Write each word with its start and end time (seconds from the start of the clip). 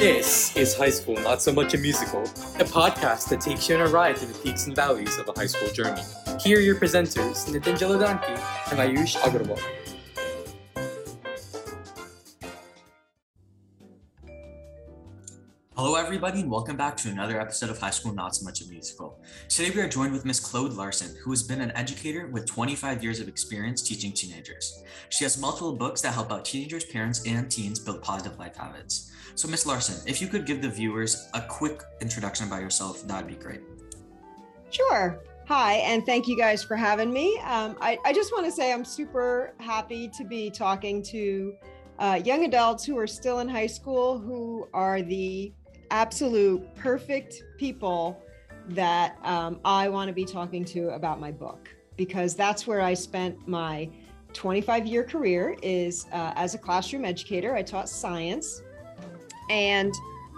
This 0.00 0.56
is 0.56 0.74
High 0.74 0.88
School 0.88 1.16
Not 1.16 1.42
So 1.42 1.52
Much 1.52 1.74
a 1.74 1.76
Musical, 1.76 2.22
a 2.22 2.64
podcast 2.64 3.28
that 3.28 3.42
takes 3.42 3.68
you 3.68 3.74
on 3.74 3.82
a 3.82 3.86
ride 3.86 4.16
through 4.16 4.28
the 4.28 4.38
peaks 4.38 4.66
and 4.66 4.74
valleys 4.74 5.18
of 5.18 5.28
a 5.28 5.32
high 5.38 5.44
school 5.44 5.68
journey. 5.74 6.00
Here 6.42 6.56
are 6.56 6.62
your 6.62 6.76
presenters, 6.76 7.46
Nitin 7.50 7.76
Jaladanki 7.76 8.30
and 8.70 8.80
Ayush 8.80 9.16
Agarwal. 9.18 9.60
Hello, 15.76 15.96
everybody, 15.96 16.40
and 16.40 16.50
welcome 16.50 16.78
back 16.78 16.96
to 16.96 17.10
another 17.10 17.38
episode 17.38 17.68
of 17.68 17.78
High 17.78 17.90
School 17.90 18.14
Not 18.14 18.34
So 18.34 18.46
Much 18.46 18.62
a 18.62 18.68
Musical. 18.68 19.20
Today, 19.50 19.70
we 19.70 19.82
are 19.82 19.88
joined 19.88 20.14
with 20.14 20.24
Miss 20.24 20.40
Claude 20.40 20.72
Larson, 20.72 21.14
who 21.22 21.30
has 21.30 21.42
been 21.42 21.60
an 21.60 21.72
educator 21.72 22.26
with 22.28 22.46
25 22.46 23.02
years 23.02 23.20
of 23.20 23.28
experience 23.28 23.82
teaching 23.82 24.12
teenagers. 24.12 24.82
She 25.10 25.24
has 25.24 25.38
multiple 25.38 25.76
books 25.76 26.00
that 26.00 26.14
help 26.14 26.32
out 26.32 26.46
teenagers, 26.46 26.86
parents, 26.86 27.22
and 27.26 27.50
teens 27.50 27.78
build 27.78 28.00
positive 28.00 28.38
life 28.38 28.56
habits. 28.56 29.10
So, 29.40 29.48
Miss 29.48 29.64
Larson, 29.64 30.06
if 30.06 30.20
you 30.20 30.28
could 30.28 30.44
give 30.44 30.60
the 30.60 30.68
viewers 30.68 31.30
a 31.32 31.40
quick 31.40 31.82
introduction 32.02 32.46
about 32.46 32.60
yourself, 32.60 33.02
that'd 33.06 33.26
be 33.26 33.36
great. 33.36 33.62
Sure. 34.68 35.22
Hi, 35.48 35.76
and 35.76 36.04
thank 36.04 36.28
you 36.28 36.36
guys 36.36 36.62
for 36.62 36.76
having 36.76 37.10
me. 37.10 37.38
Um, 37.38 37.74
I, 37.80 37.96
I, 38.04 38.12
just 38.12 38.32
want 38.32 38.44
to 38.44 38.52
say 38.52 38.70
I'm 38.70 38.84
super 38.84 39.54
happy 39.58 40.08
to 40.08 40.24
be 40.24 40.50
talking 40.50 41.02
to 41.04 41.54
uh, 41.98 42.20
young 42.22 42.44
adults 42.44 42.84
who 42.84 42.98
are 42.98 43.06
still 43.06 43.38
in 43.38 43.48
high 43.48 43.66
school 43.66 44.18
who 44.18 44.68
are 44.74 45.00
the 45.00 45.54
absolute 45.90 46.74
perfect 46.74 47.42
people 47.56 48.22
that 48.68 49.16
um, 49.22 49.58
I 49.64 49.88
want 49.88 50.08
to 50.08 50.14
be 50.14 50.26
talking 50.26 50.66
to 50.66 50.90
about 50.90 51.18
my 51.18 51.32
book 51.32 51.74
because 51.96 52.36
that's 52.36 52.66
where 52.66 52.82
I 52.82 52.92
spent 52.92 53.48
my 53.48 53.88
25 54.34 54.84
year 54.84 55.02
career 55.02 55.56
is 55.62 56.08
uh, 56.12 56.34
as 56.36 56.54
a 56.54 56.58
classroom 56.58 57.06
educator. 57.06 57.54
I 57.54 57.62
taught 57.62 57.88
science 57.88 58.64
and 59.50 59.92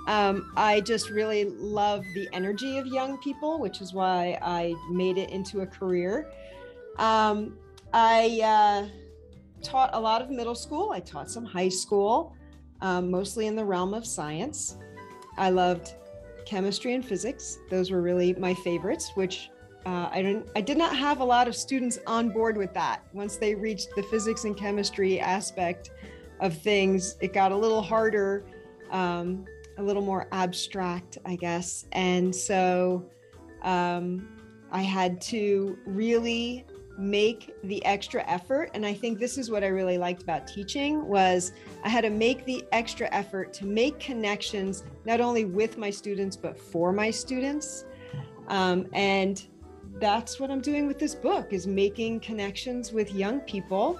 um, 0.08 0.50
I 0.56 0.80
just 0.80 1.10
really 1.10 1.44
love 1.44 2.04
the 2.14 2.28
energy 2.32 2.78
of 2.78 2.86
young 2.86 3.18
people, 3.18 3.60
which 3.60 3.80
is 3.80 3.92
why 3.92 4.38
I 4.42 4.74
made 4.90 5.18
it 5.18 5.30
into 5.30 5.60
a 5.60 5.66
career. 5.66 6.32
Um, 6.98 7.56
I 7.92 8.40
uh, 8.42 8.88
taught 9.62 9.90
a 9.92 10.00
lot 10.00 10.22
of 10.22 10.30
middle 10.30 10.56
school. 10.56 10.90
I 10.90 11.00
taught 11.00 11.30
some 11.30 11.44
high 11.44 11.68
school, 11.68 12.34
um, 12.80 13.10
mostly 13.10 13.46
in 13.46 13.54
the 13.54 13.64
realm 13.64 13.94
of 13.94 14.04
science. 14.04 14.76
I 15.36 15.50
loved 15.50 15.94
chemistry 16.46 16.94
and 16.94 17.04
physics. 17.04 17.58
Those 17.70 17.90
were 17.90 18.02
really 18.02 18.34
my 18.34 18.54
favorites, 18.54 19.12
which 19.14 19.50
uh, 19.86 20.08
I 20.10 20.22
didn't 20.22 20.48
I 20.56 20.60
did 20.60 20.78
not 20.78 20.96
have 20.96 21.20
a 21.20 21.24
lot 21.24 21.48
of 21.48 21.54
students 21.54 21.98
on 22.06 22.30
board 22.30 22.56
with 22.56 22.72
that. 22.74 23.02
Once 23.12 23.36
they 23.36 23.54
reached 23.54 23.90
the 23.94 24.02
physics 24.04 24.44
and 24.44 24.56
chemistry 24.56 25.20
aspect 25.20 25.90
of 26.40 26.56
things, 26.56 27.16
it 27.20 27.32
got 27.32 27.52
a 27.52 27.56
little 27.56 27.82
harder, 27.82 28.44
um, 28.92 29.44
a 29.78 29.82
little 29.82 30.02
more 30.02 30.28
abstract, 30.32 31.18
I 31.24 31.36
guess. 31.36 31.86
And 31.92 32.34
so 32.34 33.04
um, 33.62 34.28
I 34.70 34.82
had 34.82 35.20
to 35.22 35.76
really 35.86 36.64
make 36.98 37.54
the 37.64 37.82
extra 37.86 38.22
effort 38.28 38.70
and 38.74 38.84
i 38.84 38.92
think 38.92 39.18
this 39.18 39.38
is 39.38 39.50
what 39.50 39.64
i 39.64 39.66
really 39.66 39.96
liked 39.96 40.22
about 40.22 40.46
teaching 40.46 41.06
was 41.06 41.52
i 41.84 41.88
had 41.88 42.02
to 42.02 42.10
make 42.10 42.44
the 42.44 42.62
extra 42.72 43.08
effort 43.12 43.52
to 43.52 43.64
make 43.64 43.98
connections 43.98 44.84
not 45.06 45.20
only 45.20 45.46
with 45.46 45.78
my 45.78 45.88
students 45.88 46.36
but 46.36 46.58
for 46.58 46.92
my 46.92 47.10
students 47.10 47.86
um, 48.48 48.86
and 48.92 49.46
that's 49.94 50.38
what 50.38 50.50
i'm 50.50 50.60
doing 50.60 50.86
with 50.86 50.98
this 50.98 51.14
book 51.14 51.52
is 51.52 51.66
making 51.66 52.20
connections 52.20 52.92
with 52.92 53.14
young 53.14 53.40
people 53.40 53.98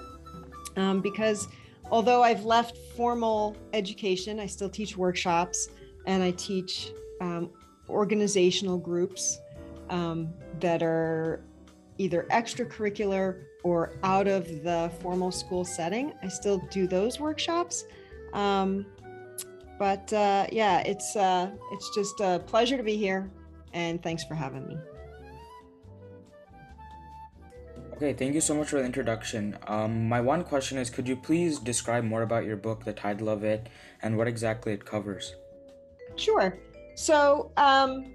um, 0.77 1.01
because 1.01 1.47
although 1.93 2.21
i've 2.23 2.43
left 2.43 2.75
formal 2.97 3.55
education 3.71 4.39
i 4.39 4.45
still 4.45 4.69
teach 4.69 4.97
workshops 4.97 5.69
and 6.07 6.21
i 6.21 6.31
teach 6.31 6.91
um, 7.21 7.49
organizational 7.89 8.77
groups 8.77 9.39
um, 9.89 10.33
that 10.59 10.81
are 10.81 11.43
either 11.97 12.25
extracurricular 12.31 13.43
or 13.63 13.93
out 14.03 14.27
of 14.27 14.45
the 14.63 14.91
formal 14.99 15.31
school 15.31 15.63
setting. 15.63 16.13
I 16.21 16.27
still 16.27 16.59
do 16.69 16.87
those 16.87 17.19
workshops. 17.19 17.85
Um, 18.33 18.85
but 19.79 20.11
uh, 20.13 20.47
yeah, 20.51 20.79
it's 20.81 21.15
uh, 21.15 21.51
it's 21.71 21.93
just 21.95 22.19
a 22.19 22.41
pleasure 22.45 22.77
to 22.77 22.83
be 22.83 22.97
here, 22.97 23.29
and 23.73 24.01
thanks 24.01 24.23
for 24.23 24.35
having 24.35 24.67
me. 24.67 24.77
Okay, 27.93 28.11
thank 28.11 28.33
you 28.33 28.41
so 28.41 28.55
much 28.55 28.69
for 28.69 28.79
the 28.79 28.85
introduction. 28.85 29.55
Um, 29.67 30.09
my 30.09 30.19
one 30.19 30.43
question 30.43 30.79
is 30.79 30.89
could 30.89 31.07
you 31.07 31.15
please 31.15 31.59
describe 31.59 32.03
more 32.03 32.23
about 32.23 32.43
your 32.43 32.57
book, 32.57 32.83
the 32.83 32.91
title 32.91 33.29
of 33.29 33.43
it, 33.43 33.69
and 34.01 34.17
what 34.17 34.27
exactly 34.27 34.73
it 34.73 34.83
covers? 34.83 35.35
Sure. 36.15 36.57
So, 36.95 37.51
um, 37.55 38.13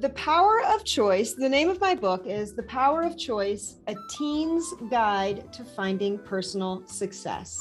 the 0.00 0.08
Power 0.10 0.62
of 0.64 0.82
Choice, 0.84 1.34
the 1.34 1.48
name 1.48 1.68
of 1.68 1.78
my 1.78 1.94
book 1.94 2.26
is 2.26 2.54
The 2.54 2.62
Power 2.62 3.02
of 3.02 3.18
Choice 3.18 3.76
A 3.86 3.94
Teen's 4.16 4.72
Guide 4.90 5.52
to 5.52 5.62
Finding 5.62 6.18
Personal 6.18 6.86
Success. 6.86 7.60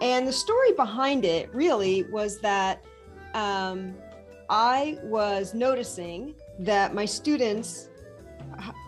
And 0.00 0.26
the 0.26 0.32
story 0.32 0.72
behind 0.72 1.24
it 1.24 1.52
really 1.54 2.02
was 2.10 2.40
that 2.40 2.84
um, 3.34 3.94
I 4.50 4.98
was 5.04 5.54
noticing 5.54 6.34
that 6.58 6.92
my 6.92 7.04
students 7.04 7.88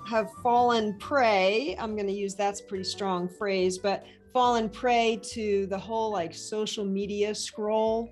have 0.06 0.30
fallen 0.42 0.98
prey. 0.98 1.76
I'm 1.78 1.94
going 1.94 2.06
to 2.06 2.12
use 2.12 2.34
that's 2.34 2.60
pretty 2.60 2.84
strong 2.84 3.28
phrase, 3.28 3.78
but 3.78 4.04
fallen 4.32 4.68
prey 4.68 5.18
to 5.22 5.66
the 5.66 5.78
whole 5.78 6.12
like 6.12 6.34
social 6.34 6.84
media 6.84 7.34
scroll 7.34 8.10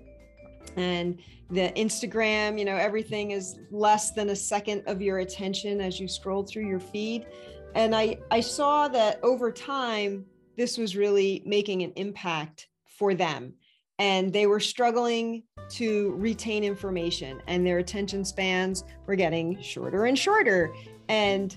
and 0.75 1.19
the 1.49 1.71
Instagram, 1.75 2.57
you 2.57 2.65
know, 2.65 2.75
everything 2.75 3.31
is 3.31 3.59
less 3.71 4.11
than 4.11 4.29
a 4.29 4.35
second 4.35 4.83
of 4.87 5.01
your 5.01 5.19
attention 5.19 5.79
as 5.79 5.99
you 5.99 6.07
scroll 6.07 6.43
through 6.43 6.67
your 6.67 6.79
feed. 6.79 7.27
And 7.75 7.95
I, 7.95 8.17
I 8.31 8.39
saw 8.39 8.87
that 8.87 9.19
over 9.21 9.51
time, 9.51 10.25
this 10.57 10.77
was 10.77 10.95
really 10.95 11.43
making 11.45 11.83
an 11.83 11.91
impact 11.95 12.69
for 12.97 13.13
them. 13.13 13.53
And 13.99 14.33
they 14.33 14.47
were 14.47 14.59
struggling 14.59 15.43
to 15.71 16.15
retain 16.17 16.63
information, 16.63 17.41
and 17.47 17.65
their 17.65 17.77
attention 17.77 18.25
spans 18.25 18.83
were 19.05 19.15
getting 19.15 19.61
shorter 19.61 20.05
and 20.05 20.17
shorter. 20.17 20.73
And 21.07 21.55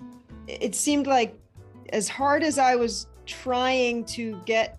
it 0.49 0.75
seemed 0.75 1.07
like, 1.07 1.39
as 1.93 2.09
hard 2.09 2.43
as 2.43 2.59
I 2.59 2.75
was 2.75 3.07
trying 3.27 4.05
to 4.07 4.41
get 4.47 4.79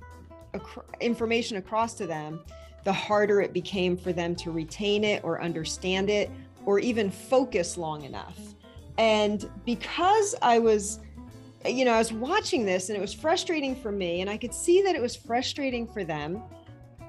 information 1.00 1.58
across 1.58 1.94
to 1.96 2.08
them, 2.08 2.42
the 2.84 2.94
harder 2.94 3.40
it 3.42 3.54
became 3.54 3.96
for 3.96 4.12
them 4.12 4.36
to 4.36 4.52
retain 4.52 5.04
it 5.04 5.24
or 5.24 5.42
understand 5.42 6.10
it 6.10 6.30
or 6.66 6.80
even 6.80 7.12
focus 7.12 7.78
long 7.78 8.04
enough. 8.04 8.38
And 8.98 9.50
because 9.66 10.36
I 10.42 10.60
was, 10.60 11.00
you 11.66 11.86
know, 11.86 11.94
I 11.94 12.00
was 12.00 12.12
watching 12.12 12.66
this 12.66 12.90
and 12.90 12.98
it 12.98 13.02
was 13.02 13.14
frustrating 13.14 13.76
for 13.76 13.92
me, 13.92 14.22
and 14.22 14.30
I 14.30 14.38
could 14.38 14.54
see 14.54 14.82
that 14.82 14.96
it 14.96 15.02
was 15.02 15.16
frustrating 15.16 15.88
for 15.88 16.04
them, 16.04 16.42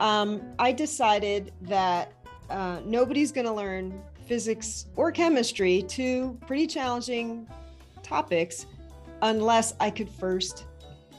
um, 0.01 0.43
I 0.59 0.73
decided 0.73 1.53
that 1.63 2.13
uh, 2.49 2.81
nobody's 2.85 3.33
going 3.33 3.47
to 3.47 3.53
learn 3.53 4.03
physics 4.27 4.87
or 4.97 5.11
chemistry, 5.11 5.83
two 5.89 6.39
pretty 6.47 6.67
challenging 6.67 7.49
topics, 8.11 8.67
unless 9.23 9.75
I 9.81 9.91
could 9.91 10.09
first 10.09 10.67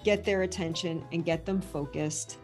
get 0.03 0.24
their 0.25 0.41
attention 0.44 1.03
and 1.12 1.24
get 1.24 1.46
them 1.46 1.62
focused 1.62 2.38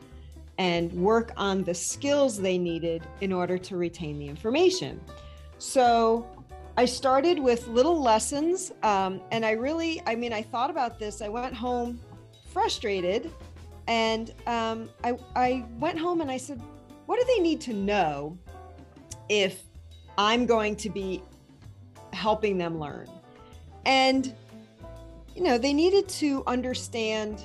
and 0.57 0.91
work 0.93 1.31
on 1.37 1.63
the 1.63 1.73
skills 1.73 2.39
they 2.39 2.57
needed 2.57 3.03
in 3.21 3.31
order 3.31 3.57
to 3.57 3.77
retain 3.77 4.17
the 4.17 4.27
information. 4.27 4.99
So 5.59 6.25
I 6.77 6.85
started 6.85 7.39
with 7.39 7.67
little 7.67 7.99
lessons. 8.01 8.71
Um, 8.83 9.21
and 9.31 9.45
I 9.45 9.51
really, 9.51 10.01
I 10.05 10.15
mean, 10.15 10.33
I 10.33 10.41
thought 10.41 10.69
about 10.69 10.97
this. 10.97 11.21
I 11.21 11.29
went 11.29 11.53
home 11.53 11.99
frustrated 12.53 13.31
and 13.87 14.33
um, 14.47 14.89
I, 15.03 15.17
I 15.35 15.65
went 15.79 15.99
home 15.99 16.21
and 16.21 16.31
I 16.31 16.37
said, 16.37 16.61
what 17.05 17.19
do 17.19 17.25
they 17.35 17.41
need 17.41 17.61
to 17.61 17.73
know 17.73 18.37
if 19.29 19.63
I'm 20.17 20.45
going 20.45 20.75
to 20.77 20.89
be 20.89 21.21
helping 22.13 22.57
them 22.57 22.79
learn? 22.79 23.07
And, 23.87 24.35
you 25.33 25.41
know, 25.41 25.57
they 25.57 25.73
needed 25.73 26.07
to 26.09 26.43
understand, 26.45 27.43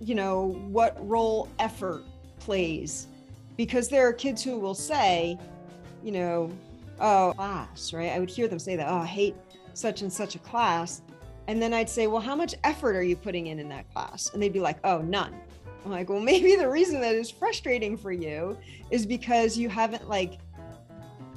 you 0.00 0.16
know, 0.16 0.58
what 0.68 0.96
role 1.08 1.48
effort 1.58 2.02
plays 2.40 3.06
because 3.56 3.88
there 3.88 4.06
are 4.06 4.12
kids 4.12 4.42
who 4.42 4.58
will 4.58 4.74
say, 4.74 5.38
you 6.02 6.12
know, 6.12 6.50
oh, 7.00 7.32
class, 7.36 7.92
right? 7.92 8.10
I 8.10 8.18
would 8.18 8.28
hear 8.28 8.48
them 8.48 8.58
say 8.58 8.76
that, 8.76 8.88
oh, 8.88 8.98
I 8.98 9.06
hate 9.06 9.36
such 9.74 10.02
and 10.02 10.12
such 10.12 10.34
a 10.34 10.38
class. 10.40 11.02
And 11.46 11.62
then 11.62 11.72
I'd 11.72 11.88
say, 11.88 12.08
well, 12.08 12.20
how 12.20 12.34
much 12.34 12.54
effort 12.64 12.96
are 12.96 13.02
you 13.02 13.16
putting 13.16 13.46
in 13.46 13.60
in 13.60 13.68
that 13.68 13.88
class? 13.92 14.30
And 14.34 14.42
they'd 14.42 14.52
be 14.52 14.60
like, 14.60 14.78
oh, 14.84 14.98
none. 14.98 15.34
I'm 15.84 15.92
like, 15.92 16.08
well, 16.08 16.20
maybe 16.32 16.56
the 16.56 16.68
reason 16.68 17.00
that 17.00 17.14
is 17.14 17.30
frustrating 17.30 17.96
for 17.96 18.10
you 18.10 18.58
is 18.90 19.06
because 19.06 19.56
you 19.56 19.68
haven't 19.68 20.08
like 20.08 20.38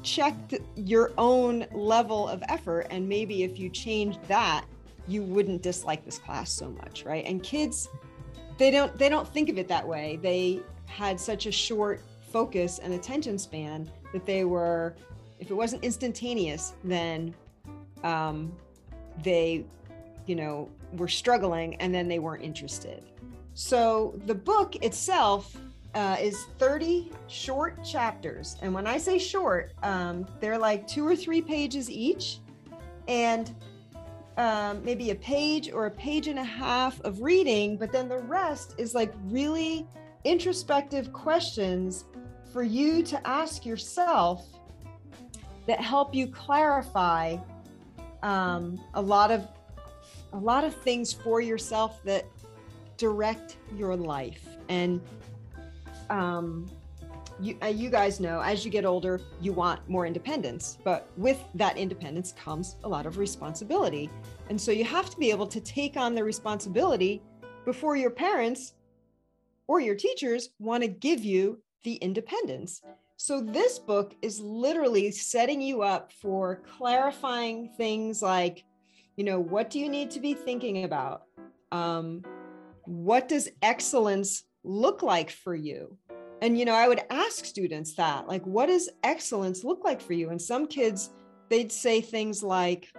checked 0.04 0.56
your 0.76 1.12
own 1.18 1.66
level 1.72 2.28
of 2.28 2.44
effort. 2.48 2.88
And 2.90 3.08
maybe 3.08 3.44
if 3.44 3.60
you 3.60 3.70
changed 3.70 4.20
that, 4.28 4.66
you 5.08 5.24
wouldn't 5.24 5.62
dislike 5.62 6.06
this 6.06 6.20
class 6.20 6.52
so 6.52 6.70
much, 6.70 7.06
right? 7.06 7.26
And 7.26 7.42
kids, 7.44 7.90
they 8.58 8.72
don't 8.72 8.96
they 8.98 9.10
don't 9.10 9.28
think 9.28 9.50
of 9.50 9.58
it 9.58 9.68
that 9.68 9.88
way. 9.88 10.20
They 10.22 10.62
had 10.86 11.20
such 11.20 11.46
a 11.46 11.52
short 11.52 12.02
focus 12.32 12.80
and 12.80 12.94
attention 12.94 13.38
span 13.38 13.90
that 14.14 14.26
they 14.26 14.46
were 14.46 14.96
if 15.40 15.50
it 15.50 15.54
wasn't 15.56 15.84
instantaneous, 15.84 16.74
then 16.84 17.34
um, 18.04 18.56
they, 19.24 19.66
you 20.28 20.36
know, 20.36 20.70
were 20.94 21.08
struggling 21.08 21.76
and 21.76 21.94
then 21.94 22.08
they 22.08 22.20
weren't 22.20 22.44
interested. 22.44 23.04
So 23.56 24.14
the 24.28 24.36
book 24.36 24.76
itself 24.78 25.58
uh, 25.94 26.18
is 26.20 26.46
30 26.58 27.12
short 27.28 27.84
chapters. 27.84 28.58
And 28.62 28.74
when 28.74 28.88
I 28.88 28.98
say 28.98 29.20
short, 29.20 29.74
um, 29.84 30.26
they're 30.40 30.58
like 30.58 30.88
two 30.88 31.06
or 31.06 31.16
three 31.16 31.42
pages 31.42 31.90
each. 31.90 32.40
And 33.08 33.54
um, 34.38 34.84
maybe 34.84 35.12
a 35.12 35.16
page 35.16 35.72
or 35.72 35.88
a 35.88 35.92
page 35.92 36.28
and 36.28 36.40
a 36.40 36.44
half 36.44 37.00
of 37.02 37.22
reading, 37.22 37.78
but 37.78 37.92
then 37.92 38.08
the 38.08 38.20
rest 38.20 38.76
is 38.78 38.96
like 38.96 39.14
really 39.26 39.86
introspective 40.24 41.12
questions 41.12 42.06
for 42.54 42.64
you 42.64 43.04
to 43.04 43.28
ask 43.28 43.66
yourself 43.66 44.46
that 45.68 45.80
help 45.80 46.16
you 46.16 46.28
clarify 46.28 47.38
um, 48.24 48.80
a 48.94 49.02
lot 49.02 49.32
of 49.32 49.48
a 50.34 50.38
lot 50.38 50.64
of 50.64 50.74
things 50.74 51.12
for 51.12 51.42
yourself 51.42 52.02
that 52.06 52.26
direct 52.98 53.58
your 53.76 53.96
life 53.96 54.58
and 54.70 55.02
um, 56.12 56.70
you, 57.40 57.58
uh, 57.64 57.68
you 57.68 57.90
guys 57.90 58.20
know 58.20 58.40
as 58.42 58.64
you 58.64 58.70
get 58.70 58.86
older 58.86 59.20
you 59.40 59.52
want 59.52 59.80
more 59.90 60.06
independence 60.06 60.78
but 60.84 61.10
with 61.18 61.44
that 61.56 61.76
independence 61.78 62.34
comes 62.34 62.76
a 62.84 62.90
lot 62.90 63.06
of 63.06 63.18
responsibility 63.18 64.10
and 64.50 64.60
so 64.60 64.72
you 64.72 64.84
have 64.84 65.10
to 65.10 65.18
be 65.18 65.32
able 65.32 65.48
to 65.48 65.60
take 65.60 65.98
on 65.98 66.14
the 66.14 66.24
responsibility 66.24 67.22
before 67.66 67.96
your 67.96 68.12
parents 68.12 68.74
or 69.68 69.80
your 69.80 69.96
teachers 69.96 70.50
want 70.60 70.84
to 70.84 70.88
give 70.88 71.24
you 71.24 71.60
the 71.84 71.96
independence 71.96 72.84
so 73.22 73.40
this 73.40 73.78
book 73.78 74.16
is 74.24 74.40
literally 74.40 75.12
setting 75.12 75.62
you 75.62 75.84
up 75.84 76.12
for 76.12 76.64
clarifying 76.76 77.70
things 77.78 78.20
like, 78.20 78.64
you 79.16 79.24
know, 79.24 79.40
what 79.40 79.70
do 79.70 79.80
you 79.80 79.90
need 79.90 80.10
to 80.10 80.20
be 80.20 80.34
thinking 80.34 80.86
about? 80.86 81.26
Um, 81.72 82.24
what 82.86 83.28
does 83.28 83.48
excellence 83.62 84.46
look 84.64 85.04
like 85.04 85.30
for 85.30 85.56
you? 85.56 85.98
And, 86.42 86.58
you 86.58 86.66
know, 86.66 86.74
I 86.74 86.88
would 86.88 87.02
ask 87.10 87.46
students 87.46 87.94
that, 87.96 88.28
like, 88.28 88.46
what 88.46 88.68
does 88.68 88.90
excellence 89.04 89.64
look 89.64 89.84
like 89.84 90.02
for 90.02 90.14
you? 90.14 90.30
And 90.30 90.42
some 90.42 90.68
kids, 90.68 91.12
they'd 91.50 91.72
say 91.72 92.02
things 92.02 92.42
like, 92.42 92.92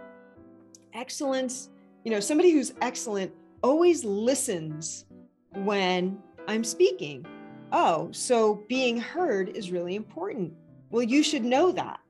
excellence, 0.92 1.70
you 2.04 2.10
know, 2.10 2.20
somebody 2.20 2.50
who's 2.50 2.74
excellent 2.80 3.32
always 3.62 4.04
listens 4.04 5.06
when 5.54 6.18
I'm 6.46 6.64
speaking 6.64 7.26
oh, 7.72 8.10
so 8.12 8.64
being 8.68 9.00
heard 9.00 9.48
is 9.56 9.72
really 9.72 9.96
important. 9.96 10.52
Well, 10.90 11.02
you 11.02 11.22
should 11.22 11.44
know 11.44 11.72
that, 11.72 12.00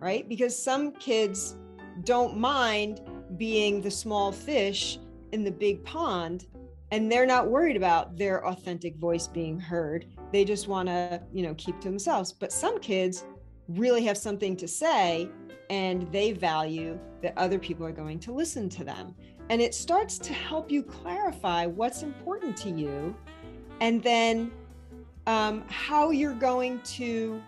right? 0.00 0.28
Because 0.28 0.60
some 0.60 0.92
kids 0.92 1.56
don't 2.04 2.36
mind 2.36 3.00
being 3.36 3.80
the 3.80 3.90
small 3.90 4.32
fish 4.32 4.98
in 5.32 5.44
the 5.44 5.50
big 5.50 5.84
pond 5.84 6.46
and 6.90 7.10
they're 7.10 7.26
not 7.26 7.48
worried 7.48 7.76
about 7.76 8.16
their 8.16 8.46
authentic 8.46 8.96
voice 8.96 9.26
being 9.26 9.60
heard. 9.60 10.06
They 10.32 10.44
just 10.44 10.68
want 10.68 10.88
to, 10.88 11.22
you 11.32 11.42
know, 11.42 11.54
keep 11.54 11.80
to 11.80 11.88
themselves. 11.88 12.32
But 12.32 12.52
some 12.52 12.80
kids 12.80 13.24
really 13.68 14.04
have 14.04 14.16
something 14.16 14.56
to 14.56 14.66
say 14.66 15.28
and 15.70 16.10
they 16.10 16.32
value 16.32 16.98
that 17.22 17.36
other 17.36 17.58
people 17.58 17.84
are 17.84 17.92
going 17.92 18.18
to 18.20 18.32
listen 18.32 18.68
to 18.70 18.84
them. 18.84 19.14
And 19.50 19.60
it 19.60 19.74
starts 19.74 20.18
to 20.18 20.32
help 20.32 20.70
you 20.70 20.82
clarify 20.82 21.66
what's 21.66 22.02
important 22.02 22.56
to 22.58 22.70
you. 22.70 23.14
And 23.80 24.02
then 24.02 24.50
um, 25.26 25.64
how 25.68 26.10
you're 26.10 26.34
going 26.34 26.80
to 26.80 27.40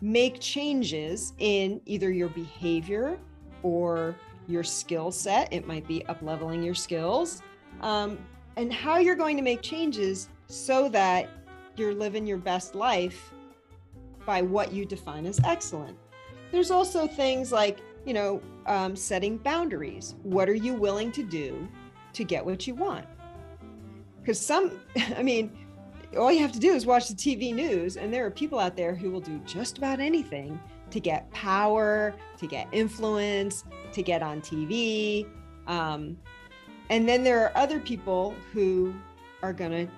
make 0.00 0.40
changes 0.40 1.32
in 1.38 1.80
either 1.84 2.10
your 2.10 2.28
behavior 2.28 3.18
or 3.62 4.16
your 4.46 4.62
skill 4.62 5.10
set. 5.10 5.52
It 5.52 5.66
might 5.66 5.86
be 5.86 6.04
up 6.06 6.22
leveling 6.22 6.62
your 6.62 6.74
skills, 6.74 7.42
um, 7.80 8.18
and 8.56 8.72
how 8.72 8.98
you're 8.98 9.16
going 9.16 9.36
to 9.36 9.42
make 9.42 9.62
changes 9.62 10.28
so 10.46 10.88
that 10.88 11.28
you're 11.76 11.94
living 11.94 12.26
your 12.26 12.38
best 12.38 12.74
life 12.74 13.32
by 14.26 14.42
what 14.42 14.72
you 14.72 14.84
define 14.84 15.26
as 15.26 15.40
excellent. 15.44 15.96
There's 16.52 16.70
also 16.70 17.06
things 17.06 17.52
like, 17.52 17.78
you 18.04 18.12
know, 18.12 18.42
um, 18.66 18.94
setting 18.96 19.38
boundaries. 19.38 20.14
What 20.22 20.48
are 20.48 20.54
you 20.54 20.74
willing 20.74 21.12
to 21.12 21.22
do 21.22 21.68
to 22.12 22.24
get 22.24 22.44
what 22.44 22.66
you 22.66 22.74
want? 22.74 23.06
Because 24.20 24.40
some, 24.40 24.80
I 25.16 25.22
mean, 25.22 25.56
all 26.18 26.32
you 26.32 26.40
have 26.40 26.52
to 26.52 26.58
do 26.58 26.72
is 26.72 26.86
watch 26.86 27.08
the 27.08 27.14
TV 27.14 27.54
news, 27.54 27.96
and 27.96 28.12
there 28.12 28.26
are 28.26 28.30
people 28.30 28.58
out 28.58 28.76
there 28.76 28.94
who 28.94 29.10
will 29.10 29.20
do 29.20 29.38
just 29.44 29.78
about 29.78 30.00
anything 30.00 30.60
to 30.90 30.98
get 30.98 31.30
power, 31.30 32.14
to 32.36 32.46
get 32.46 32.66
influence, 32.72 33.64
to 33.92 34.02
get 34.02 34.22
on 34.22 34.40
TV. 34.40 35.26
Um, 35.68 36.18
and 36.90 37.08
then 37.08 37.24
there 37.24 37.42
are 37.42 37.56
other 37.56 37.80
people 37.80 38.34
who 38.52 38.92
are 39.42 39.54
going 39.54 39.70
to, 39.86 39.92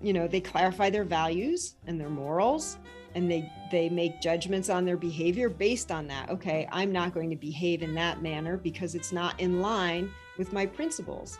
you 0.00 0.14
know, 0.14 0.26
they 0.26 0.40
clarify 0.40 0.88
their 0.88 1.04
values 1.04 1.76
and 1.86 2.00
their 2.00 2.08
morals 2.08 2.78
and 3.14 3.30
they 3.30 3.50
they 3.70 3.88
make 3.88 4.20
judgments 4.20 4.68
on 4.70 4.84
their 4.84 4.96
behavior 4.96 5.48
based 5.48 5.90
on 5.90 6.06
that 6.06 6.28
okay 6.28 6.68
i'm 6.70 6.92
not 6.92 7.14
going 7.14 7.30
to 7.30 7.36
behave 7.36 7.82
in 7.82 7.94
that 7.94 8.20
manner 8.20 8.58
because 8.58 8.94
it's 8.94 9.10
not 9.10 9.40
in 9.40 9.62
line 9.62 10.10
with 10.36 10.52
my 10.52 10.66
principles 10.66 11.38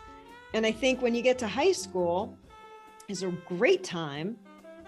and 0.55 0.65
i 0.65 0.71
think 0.71 1.03
when 1.03 1.13
you 1.13 1.21
get 1.21 1.37
to 1.37 1.47
high 1.47 1.71
school 1.71 2.35
is 3.07 3.21
a 3.21 3.29
great 3.47 3.83
time 3.83 4.35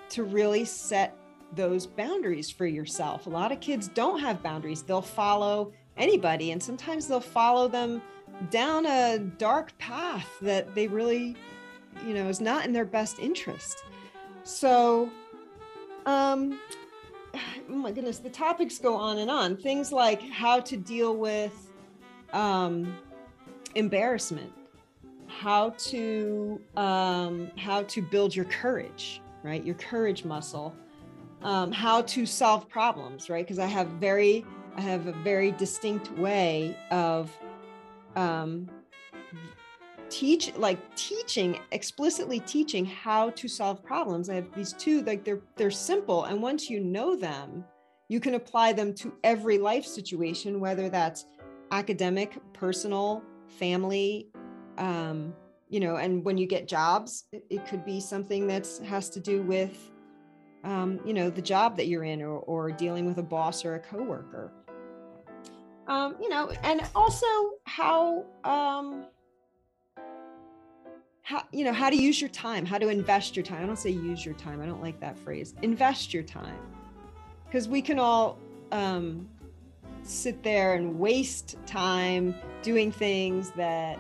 to 0.10 0.24
really 0.24 0.66
set 0.66 1.16
those 1.56 1.88
boundaries 1.88 2.50
for 2.50 2.66
yourself. 2.66 3.26
A 3.26 3.30
lot 3.30 3.52
of 3.52 3.60
kids 3.60 3.88
don't 3.88 4.20
have 4.20 4.44
boundaries. 4.44 4.84
They'll 4.84 5.02
follow 5.02 5.72
anybody, 5.98 6.52
and 6.52 6.62
sometimes 6.62 7.08
they'll 7.08 7.20
follow 7.20 7.68
them 7.68 8.02
down 8.50 8.86
a 8.86 9.20
dark 9.20 9.78
path 9.78 10.28
that 10.42 10.74
they 10.76 10.88
really, 10.88 11.36
you 12.06 12.14
know, 12.14 12.28
is 12.28 12.42
not 12.42 12.66
in 12.66 12.74
their 12.74 12.86
best 12.86 13.20
interest. 13.20 13.84
So, 14.44 15.10
um, 16.06 16.60
oh 17.36 17.40
my 17.74 17.92
goodness, 17.92 18.20
the 18.20 18.30
topics 18.30 18.78
go 18.78 18.96
on 18.96 19.20
and 19.20 19.30
on. 19.30 19.58
Things 19.58 19.92
like 19.92 20.22
how 20.22 20.60
to 20.62 20.78
deal 20.78 21.16
with 21.16 21.72
um, 22.34 22.96
embarrassment 23.76 24.54
how 25.30 25.70
to 25.78 26.60
um, 26.76 27.52
how 27.58 27.84
to 27.84 28.02
build 28.02 28.36
your 28.36 28.46
courage, 28.46 29.22
right? 29.44 29.64
Your 29.64 29.76
courage 29.76 30.26
muscle. 30.26 30.76
Um, 31.42 31.72
how 31.72 32.02
to 32.02 32.26
solve 32.26 32.68
problems, 32.68 33.30
right? 33.30 33.46
Because 33.46 33.60
I 33.60 33.68
have 33.68 33.88
very 33.88 34.46
I 34.76 34.82
have 34.82 35.08
a 35.08 35.14
very 35.14 35.52
distinct 35.52 36.12
way 36.18 36.76
of 36.92 37.32
um, 38.16 38.70
teach 40.10 40.56
like 40.56 40.80
teaching 40.96 41.60
explicitly 41.72 42.40
teaching 42.40 42.86
how 42.86 43.30
to 43.32 43.48
solve 43.48 43.84
problems. 43.84 44.30
I 44.30 44.36
have 44.36 44.54
these 44.56 44.74
two 44.74 45.02
like 45.04 45.24
they're 45.24 45.42
they're 45.56 45.72
simple, 45.72 46.26
and 46.26 46.42
once 46.42 46.70
you 46.70 46.80
know 46.80 47.16
them, 47.16 47.64
you 48.08 48.20
can 48.20 48.36
apply 48.36 48.74
them 48.74 48.94
to 48.96 49.14
every 49.24 49.58
life 49.58 49.86
situation, 49.86 50.60
whether 50.60 50.90
that's 50.90 51.26
academic, 51.72 52.38
personal, 52.54 53.24
family, 53.48 54.28
um, 54.80 55.34
you 55.70 55.80
know 55.80 55.98
and 55.98 56.26
when 56.26 56.38
you 56.38 56.48
get 56.48 56.68
jobs 56.68 57.26
it, 57.32 57.46
it 57.50 57.68
could 57.68 57.86
be 57.86 58.00
something 58.00 58.48
that 58.48 58.68
has 58.86 59.10
to 59.10 59.20
do 59.20 59.42
with 59.44 59.92
um, 60.64 61.00
you 61.06 61.14
know 61.14 61.30
the 61.30 61.42
job 61.42 61.78
that 61.78 61.88
you're 61.88 62.04
in 62.04 62.22
or, 62.22 62.40
or 62.40 62.72
dealing 62.72 63.06
with 63.06 63.20
a 63.20 63.24
boss 63.24 63.64
or 63.64 63.76
a 63.76 63.80
coworker 63.80 64.52
um, 65.90 66.16
you 66.22 66.30
know 66.30 66.50
and 66.64 66.82
also 66.96 67.26
how 67.66 68.26
um, 68.44 69.06
how 71.24 71.44
you 71.52 71.66
know 71.66 71.74
how 71.74 71.90
to 71.90 71.96
use 71.96 72.22
your 72.22 72.30
time 72.30 72.66
how 72.66 72.78
to 72.78 72.88
invest 72.88 73.36
your 73.36 73.44
time 73.44 73.64
i 73.64 73.66
don't 73.66 73.78
say 73.78 73.90
use 73.90 74.26
your 74.26 74.36
time 74.36 74.62
i 74.62 74.66
don't 74.66 74.82
like 74.82 75.00
that 75.00 75.18
phrase 75.20 75.54
invest 75.62 76.14
your 76.14 76.24
time 76.24 76.60
because 77.46 77.68
we 77.68 77.82
can 77.82 78.00
all 78.00 78.40
um, 78.72 79.28
sit 80.04 80.42
there 80.44 80.76
and 80.76 80.98
waste 81.00 81.58
time 81.66 82.36
doing 82.62 82.92
things 82.92 83.52
that 83.52 83.98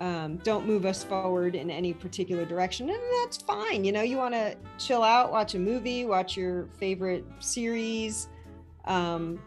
um, 0.00 0.36
don't 0.38 0.66
move 0.66 0.86
us 0.86 1.04
forward 1.04 1.54
in 1.54 1.70
any 1.70 1.92
particular 1.92 2.46
direction. 2.46 2.88
And 2.88 2.98
that's 3.20 3.36
fine. 3.36 3.84
You 3.84 3.92
know, 3.92 4.00
you 4.00 4.16
want 4.16 4.32
to 4.32 4.56
chill 4.78 5.02
out, 5.02 5.30
watch 5.30 5.54
a 5.54 5.58
movie, 5.58 6.06
watch 6.06 6.36
your 6.36 6.68
favorite 6.78 7.24
series. 7.38 8.28
Um, 8.86 9.38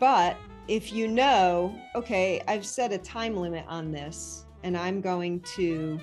but 0.00 0.38
if 0.68 0.92
you 0.92 1.08
know, 1.08 1.78
okay, 1.94 2.42
I've 2.48 2.64
set 2.64 2.92
a 2.92 2.98
time 2.98 3.36
limit 3.36 3.64
on 3.68 3.92
this 3.92 4.46
and 4.62 4.76
I'm 4.76 5.00
going 5.00 5.40
to, 5.56 5.98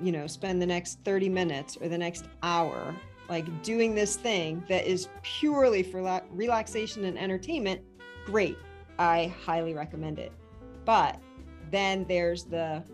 you 0.00 0.12
know, 0.12 0.26
spend 0.26 0.62
the 0.62 0.66
next 0.66 1.00
30 1.04 1.28
minutes 1.28 1.76
or 1.80 1.88
the 1.88 1.98
next 1.98 2.26
hour 2.42 2.94
like 3.28 3.62
doing 3.62 3.94
this 3.94 4.16
thing 4.16 4.62
that 4.68 4.86
is 4.86 5.08
purely 5.22 5.82
for 5.82 6.02
la- 6.02 6.20
relaxation 6.30 7.04
and 7.04 7.18
entertainment, 7.18 7.80
great. 8.26 8.56
I 8.98 9.34
highly 9.44 9.74
recommend 9.74 10.18
it. 10.18 10.32
But 10.84 11.18
then 11.70 12.04
there's 12.08 12.44
the 12.44 12.84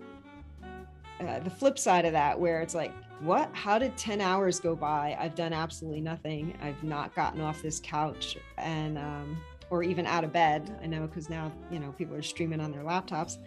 uh, 1.21 1.41
the 1.41 1.51
flip 1.51 1.79
side 1.79 2.05
of 2.05 2.13
that 2.13 2.39
where 2.39 2.63
it's 2.63 2.75
like 2.75 2.93
what 3.21 3.51
how 3.53 3.77
did 3.77 3.97
10 3.97 4.21
hours 4.21 4.61
go 4.61 4.77
by 4.77 5.17
i've 5.19 5.35
done 5.35 5.53
absolutely 5.53 6.01
nothing 6.01 6.57
i've 6.63 6.81
not 6.85 7.13
gotten 7.17 7.41
off 7.41 7.61
this 7.61 7.81
couch 7.83 8.37
and 8.57 8.97
um, 8.97 9.37
or 9.71 9.83
even 9.83 10.07
out 10.07 10.25
of 10.25 10.33
bed. 10.33 10.79
I 10.83 10.87
know 10.87 11.07
because 11.07 11.29
now 11.29 11.53
you 11.71 11.79
know 11.79 11.93
people 11.93 12.15
are 12.15 12.23
streaming 12.23 12.61
on 12.61 12.73
their 12.73 12.83
laptops. 12.83 13.39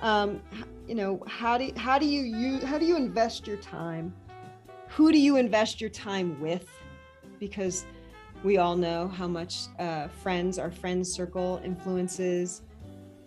Um, 0.00 0.42
you 0.86 0.94
know 0.94 1.22
how 1.26 1.58
do 1.58 1.70
how 1.76 1.98
do 1.98 2.06
you, 2.06 2.22
you 2.22 2.66
how 2.66 2.78
do 2.78 2.86
you 2.86 2.96
invest 2.96 3.46
your 3.46 3.56
time? 3.58 4.14
Who 4.88 5.12
do 5.12 5.18
you 5.18 5.36
invest 5.36 5.80
your 5.80 5.90
time 5.90 6.40
with? 6.40 6.68
Because 7.38 7.84
we 8.42 8.58
all 8.58 8.76
know 8.76 9.08
how 9.08 9.26
much 9.26 9.66
uh, 9.78 10.08
friends 10.08 10.58
our 10.58 10.70
friends 10.70 11.10
circle 11.10 11.60
influences 11.64 12.62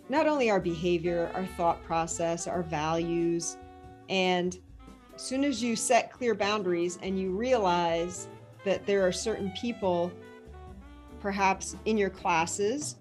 not 0.09 0.27
only 0.27 0.49
our 0.49 0.59
behavior 0.59 1.31
our 1.33 1.45
thought 1.45 1.83
process 1.83 2.47
our 2.47 2.63
values. 2.63 3.57
And 4.09 4.57
as 5.15 5.21
soon 5.21 5.43
as 5.43 5.61
you 5.61 5.75
set 5.75 6.11
clear 6.11 6.33
boundaries 6.33 6.97
and 7.01 7.19
you 7.19 7.31
realize 7.31 8.27
that 8.63 8.85
there 8.85 9.05
are 9.05 9.11
certain 9.11 9.51
people, 9.59 10.11
perhaps 11.19 11.75
in 11.85 11.97
your 11.97 12.09
classes, 12.09 12.95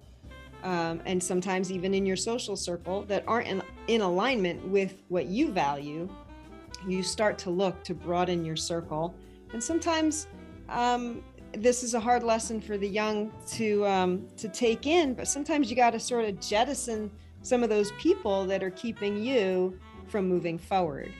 um, 0.62 1.00
and 1.04 1.22
sometimes 1.22 1.70
even 1.70 1.94
in 1.94 2.04
your 2.04 2.16
social 2.16 2.56
circle, 2.56 3.02
that 3.02 3.24
aren't 3.26 3.48
in, 3.48 3.62
in 3.88 4.00
alignment 4.00 4.66
with 4.68 5.02
what 5.08 5.26
you 5.26 5.50
value, 5.52 6.08
you 6.86 7.02
start 7.02 7.38
to 7.38 7.50
look 7.50 7.82
to 7.84 7.94
broaden 7.94 8.44
your 8.44 8.56
circle. 8.56 9.14
And 9.52 9.62
sometimes 9.62 10.26
um, 10.68 11.22
this 11.52 11.82
is 11.82 11.94
a 11.94 12.00
hard 12.00 12.22
lesson 12.22 12.60
for 12.60 12.76
the 12.76 12.88
young 12.88 13.32
to 13.48 13.86
um, 13.86 14.26
to 14.36 14.48
take 14.48 14.86
in, 14.86 15.14
but 15.14 15.28
sometimes 15.28 15.70
you 15.70 15.76
got 15.76 15.90
to 15.90 16.00
sort 16.00 16.24
of 16.24 16.40
jettison 16.40 17.10
some 17.42 17.62
of 17.62 17.68
those 17.68 17.92
people 17.92 18.44
that 18.46 18.62
are 18.62 18.70
keeping 18.70 19.22
you 19.22 19.78
from 20.08 20.28
moving 20.28 20.58
forward. 20.58 21.12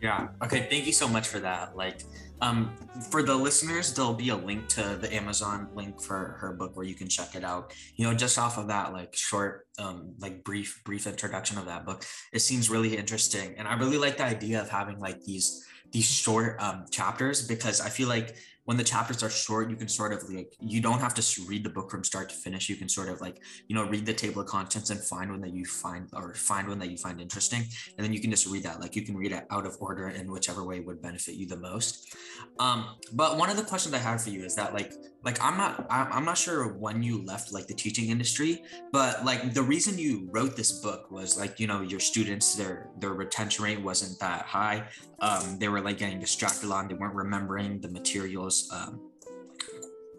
Yeah. 0.00 0.28
Okay. 0.42 0.66
Thank 0.68 0.86
you 0.86 0.92
so 0.92 1.08
much 1.08 1.26
for 1.26 1.40
that. 1.40 1.76
Like, 1.76 2.02
um, 2.42 2.76
for 3.10 3.22
the 3.22 3.34
listeners, 3.34 3.94
there'll 3.94 4.12
be 4.12 4.28
a 4.28 4.36
link 4.36 4.68
to 4.68 4.98
the 5.00 5.12
Amazon 5.14 5.68
link 5.74 6.02
for 6.02 6.36
her 6.40 6.52
book 6.52 6.76
where 6.76 6.84
you 6.84 6.94
can 6.94 7.08
check 7.08 7.34
it 7.34 7.42
out. 7.42 7.72
You 7.94 8.06
know, 8.06 8.14
just 8.14 8.38
off 8.38 8.58
of 8.58 8.68
that, 8.68 8.92
like 8.92 9.16
short, 9.16 9.66
um, 9.78 10.12
like 10.18 10.44
brief, 10.44 10.82
brief 10.84 11.06
introduction 11.06 11.56
of 11.56 11.64
that 11.66 11.86
book, 11.86 12.04
it 12.32 12.40
seems 12.40 12.68
really 12.68 12.96
interesting, 12.96 13.54
and 13.56 13.66
I 13.66 13.74
really 13.74 13.96
like 13.96 14.18
the 14.18 14.24
idea 14.24 14.60
of 14.60 14.68
having 14.68 14.98
like 14.98 15.22
these 15.22 15.64
these 15.92 16.04
short 16.04 16.60
um, 16.60 16.84
chapters 16.90 17.46
because 17.46 17.80
I 17.80 17.88
feel 17.88 18.08
like 18.08 18.36
when 18.66 18.76
the 18.76 18.84
chapters 18.84 19.22
are 19.22 19.30
short, 19.30 19.70
you 19.70 19.76
can 19.76 19.88
sort 19.88 20.12
of 20.12 20.28
like 20.28 20.54
you 20.60 20.80
don't 20.80 21.00
have 21.00 21.14
to 21.14 21.42
read 21.46 21.64
the 21.64 21.70
book 21.70 21.90
from 21.90 22.04
start 22.04 22.28
to 22.28 22.34
finish. 22.34 22.68
You 22.68 22.76
can 22.76 22.88
sort 22.88 23.08
of 23.08 23.20
like 23.20 23.40
you 23.68 23.74
know 23.74 23.84
read 23.84 24.04
the 24.04 24.12
table 24.12 24.42
of 24.42 24.48
contents 24.48 24.90
and 24.90 25.00
find 25.00 25.30
one 25.30 25.40
that 25.40 25.54
you 25.54 25.64
find 25.64 26.08
or 26.12 26.34
find 26.34 26.68
one 26.68 26.78
that 26.80 26.90
you 26.90 26.98
find 26.98 27.20
interesting, 27.20 27.62
and 27.96 28.04
then 28.04 28.12
you 28.12 28.20
can 28.20 28.30
just 28.30 28.46
read 28.46 28.64
that. 28.64 28.80
Like 28.80 28.94
you 28.94 29.02
can 29.02 29.16
read 29.16 29.32
it 29.32 29.46
out 29.50 29.66
of 29.66 29.76
order 29.80 30.08
in 30.08 30.30
whichever 30.30 30.64
way 30.64 30.80
would 30.80 31.00
benefit 31.00 31.36
you 31.36 31.46
the 31.46 31.56
most. 31.56 32.14
Um, 32.58 32.96
but 33.12 33.38
one 33.38 33.50
of 33.50 33.56
the 33.56 33.62
questions 33.62 33.94
I 33.94 33.98
have 33.98 34.22
for 34.22 34.30
you 34.30 34.44
is 34.44 34.54
that 34.56 34.74
like 34.74 34.92
like 35.26 35.42
I'm 35.42 35.58
not 35.58 35.84
I'm 35.90 36.24
not 36.24 36.38
sure 36.38 36.68
when 36.68 37.02
you 37.02 37.24
left 37.24 37.52
like 37.52 37.66
the 37.66 37.74
teaching 37.74 38.10
industry, 38.10 38.62
but 38.92 39.24
like 39.24 39.52
the 39.54 39.62
reason 39.62 39.98
you 39.98 40.28
wrote 40.30 40.56
this 40.56 40.70
book 40.80 41.10
was 41.10 41.36
like 41.36 41.58
you 41.58 41.66
know 41.66 41.80
your 41.80 41.98
students 41.98 42.54
their 42.54 42.90
their 43.00 43.12
retention 43.12 43.64
rate 43.64 43.82
wasn't 43.82 44.20
that 44.20 44.42
high. 44.42 44.86
Um, 45.18 45.58
they 45.58 45.66
were 45.66 45.80
like 45.80 45.98
getting 45.98 46.20
distracted 46.20 46.66
a 46.66 46.68
lot. 46.68 46.88
They 46.88 46.94
weren't 46.94 47.16
remembering 47.16 47.80
the 47.80 47.88
materials 47.88 48.70
um, 48.72 49.00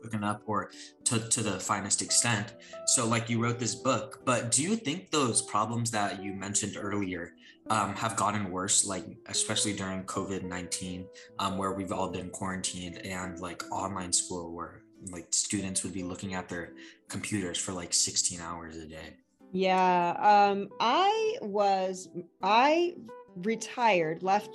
quick 0.01 0.13
enough 0.13 0.41
or 0.45 0.71
to, 1.05 1.19
to 1.19 1.41
the 1.41 1.57
finest 1.57 2.01
extent. 2.01 2.55
So, 2.87 3.07
like 3.07 3.29
you 3.29 3.41
wrote 3.41 3.59
this 3.59 3.75
book, 3.75 4.19
but 4.25 4.51
do 4.51 4.61
you 4.61 4.75
think 4.75 5.09
those 5.11 5.41
problems 5.41 5.89
that 5.91 6.21
you 6.21 6.33
mentioned 6.33 6.75
earlier 6.77 7.33
um, 7.69 7.95
have 7.95 8.17
gotten 8.17 8.51
worse, 8.51 8.85
like 8.85 9.05
especially 9.27 9.71
during 9.71 10.03
COVID 10.03 10.43
19, 10.43 11.05
um, 11.39 11.57
where 11.57 11.71
we've 11.71 11.93
all 11.93 12.11
been 12.11 12.29
quarantined 12.29 12.97
and 13.05 13.39
like 13.39 13.63
online 13.71 14.11
school, 14.11 14.53
where 14.53 14.83
like 15.11 15.27
students 15.31 15.83
would 15.83 15.93
be 15.93 16.03
looking 16.03 16.33
at 16.33 16.49
their 16.49 16.73
computers 17.09 17.57
for 17.57 17.71
like 17.71 17.93
16 17.93 18.39
hours 18.41 18.77
a 18.77 18.85
day? 18.85 19.15
Yeah, 19.51 20.15
um, 20.19 20.69
I 20.79 21.37
was, 21.41 22.09
I 22.43 22.95
retired, 23.37 24.23
left 24.23 24.53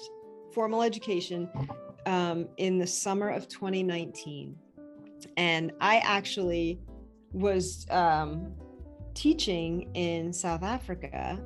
formal 0.52 0.82
education 0.82 1.48
um, 2.06 2.48
in 2.58 2.78
the 2.78 2.86
summer 2.86 3.30
of 3.30 3.48
2019. 3.48 4.56
And 5.36 5.72
I 5.80 5.98
actually 5.98 6.80
was 7.32 7.86
um, 7.90 8.52
teaching 9.14 9.90
in 9.94 10.32
South 10.32 10.62
Africa 10.62 11.40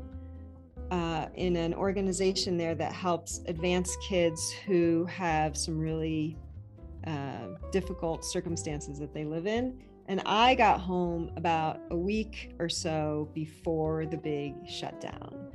uh, 0.90 1.26
in 1.34 1.56
an 1.56 1.74
organization 1.74 2.56
there 2.56 2.74
that 2.74 2.92
helps 2.92 3.42
advanced 3.46 3.96
kids 4.08 4.52
who 4.66 5.04
have 5.06 5.56
some 5.56 5.78
really 5.78 6.36
uh, 7.06 7.48
difficult 7.70 8.24
circumstances 8.24 8.98
that 8.98 9.14
they 9.14 9.24
live 9.24 9.46
in. 9.46 9.82
And 10.08 10.22
I 10.24 10.54
got 10.54 10.80
home 10.80 11.32
about 11.36 11.80
a 11.90 11.96
week 11.96 12.54
or 12.58 12.68
so 12.68 13.28
before 13.34 14.06
the 14.06 14.16
big 14.16 14.54
shutdown. 14.68 15.50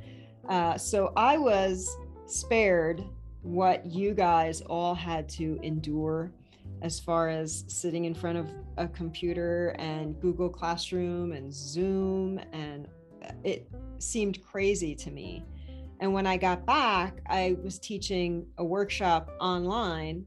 Uh, 0.48 0.76
so 0.76 1.12
I 1.16 1.38
was 1.38 1.96
spared 2.26 3.04
what 3.42 3.86
you 3.86 4.14
guys 4.14 4.60
all 4.62 4.94
had 4.94 5.28
to 5.30 5.58
endure 5.62 6.32
as 6.82 6.98
far 7.00 7.28
as 7.28 7.64
sitting 7.68 8.04
in 8.04 8.14
front 8.14 8.38
of 8.38 8.50
a 8.76 8.88
computer 8.88 9.74
and 9.78 10.20
Google 10.20 10.48
Classroom 10.48 11.32
and 11.32 11.52
Zoom. 11.52 12.40
And 12.52 12.88
it 13.44 13.68
seemed 13.98 14.42
crazy 14.42 14.94
to 14.96 15.10
me. 15.10 15.44
And 16.00 16.12
when 16.12 16.26
I 16.26 16.36
got 16.36 16.66
back, 16.66 17.20
I 17.26 17.56
was 17.62 17.78
teaching 17.78 18.44
a 18.58 18.64
workshop 18.64 19.30
online 19.40 20.26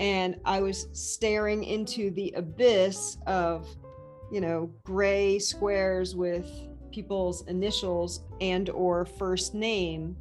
and 0.00 0.36
I 0.44 0.60
was 0.60 0.88
staring 0.92 1.64
into 1.64 2.10
the 2.10 2.32
abyss 2.36 3.18
of, 3.26 3.68
you 4.32 4.40
know, 4.40 4.70
gray 4.84 5.38
squares 5.38 6.16
with 6.16 6.48
people's 6.90 7.46
initials 7.46 8.22
and 8.40 8.70
or 8.70 9.04
first 9.04 9.54
name 9.54 10.16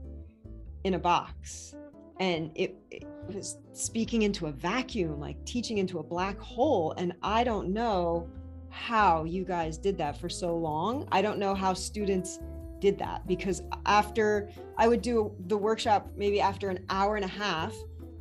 in 0.84 0.96
a 0.96 1.00
box. 1.00 1.75
And 2.20 2.51
it, 2.56 2.75
it, 2.92 3.08
was 3.27 3.58
speaking 3.72 4.24
into 4.24 4.48
a 4.48 4.51
vacuum 4.51 5.18
like 5.18 5.44
teaching 5.46 5.77
into 5.77 6.00
a 6.00 6.03
black 6.03 6.38
hole. 6.39 6.94
And 6.98 7.13
i 7.24 7.42
don't 7.42 7.70
know 7.70 8.27
how 8.70 9.24
you 9.24 9.46
guys 9.46 9.77
did 9.77 9.98
that 10.00 10.20
for 10.20 10.27
so 10.27 10.58
long. 10.58 11.08
I 11.10 11.22
don't 11.22 11.39
know 11.39 11.56
how 11.56 11.74
students 11.74 12.39
did 12.82 13.00
that 13.00 13.25
because 13.27 13.62
after 13.86 14.50
i 14.77 14.89
would 14.89 15.01
do 15.01 15.34
the 15.48 15.58
workshop 15.58 16.10
maybe 16.18 16.42
after 16.42 16.70
an 16.70 16.86
hour 16.89 17.15
and 17.15 17.24
a 17.24 17.30
half 17.30 17.74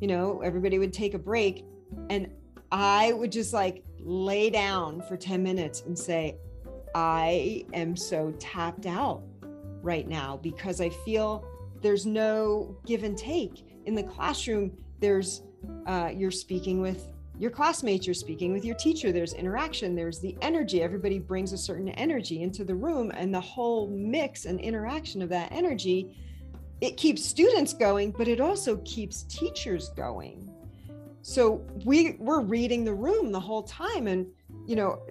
you 0.03 0.07
know 0.07 0.41
everybody 0.41 0.79
would 0.79 0.91
take 0.91 1.13
a 1.13 1.17
break. 1.17 1.63
And 2.09 2.29
i 2.73 3.13
would 3.13 3.31
just 3.31 3.53
like 3.53 3.85
lay 3.99 4.49
down 4.49 5.01
for 5.07 5.15
10 5.15 5.41
minutes 5.41 5.83
and 5.85 5.97
say 5.97 6.35
i 6.93 7.63
am 7.71 7.95
so 7.95 8.33
tapped 8.37 8.85
out 8.85 9.23
right 9.81 10.07
now 10.07 10.37
because 10.43 10.81
i 10.81 10.89
feel 10.89 11.45
there's 11.81 12.05
no 12.05 12.77
give 12.85 13.03
and 13.03 13.17
take. 13.17 13.65
In 13.85 13.95
the 13.95 14.03
classroom 14.03 14.75
there's 14.99 15.43
uh, 15.85 16.11
you're 16.13 16.31
speaking 16.31 16.81
with 16.81 17.07
your 17.39 17.51
classmates 17.51 18.05
you're 18.05 18.13
speaking 18.13 18.51
with 18.51 18.65
your 18.65 18.75
teacher 18.75 19.13
there's 19.13 19.33
interaction 19.33 19.95
there's 19.95 20.19
the 20.19 20.35
energy. 20.41 20.81
Everybody 20.81 21.19
brings 21.19 21.53
a 21.53 21.57
certain 21.57 21.87
energy 21.89 22.41
into 22.41 22.65
the 22.65 22.75
room 22.75 23.09
and 23.15 23.33
the 23.33 23.39
whole 23.39 23.87
mix 23.87 24.43
and 24.43 24.59
interaction 24.59 25.21
of 25.21 25.29
that 25.29 25.49
energy 25.53 26.17
it 26.83 26.97
keeps 26.97 27.23
students 27.23 27.73
going 27.73 28.11
but 28.11 28.27
it 28.27 28.41
also 28.41 28.75
keeps 28.83 29.23
teachers 29.23 29.89
going. 29.95 30.49
So 31.21 31.65
we 31.85 32.17
we're 32.19 32.41
reading 32.41 32.83
the 32.83 32.93
room 32.93 33.31
the 33.31 33.39
whole 33.39 33.63
time 33.63 34.07
and 34.07 34.27
you 34.67 34.75
know 34.75 35.01